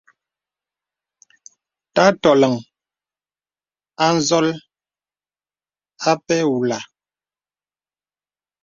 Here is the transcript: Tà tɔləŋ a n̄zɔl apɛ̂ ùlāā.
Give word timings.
Tà 1.95 2.05
tɔləŋ 2.21 2.53
a 4.03 4.05
n̄zɔl 4.15 4.47
apɛ̂ 6.09 6.39
ùlāā. 6.55 6.83